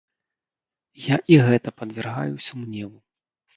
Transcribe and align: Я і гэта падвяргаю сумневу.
Я 1.03 1.17
і 1.35 1.37
гэта 1.49 1.75
падвяргаю 1.83 2.43
сумневу. 2.49 2.93